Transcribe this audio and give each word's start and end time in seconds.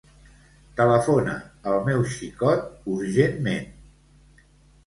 Telefona 0.79 1.35
al 1.73 1.77
meu 1.89 2.01
xicot 2.15 2.65
urgentment. 2.97 3.71